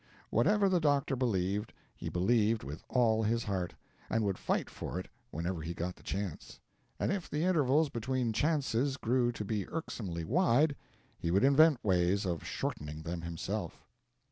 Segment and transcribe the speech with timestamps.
[0.31, 3.75] Whatever the doctor believed, he believed with all his heart,
[4.09, 6.59] and would fight for it whenever he got the chance;
[6.99, 10.75] and if the intervals between chances grew to be irksomely wide,
[11.19, 13.85] he would invent ways of shortening them himself.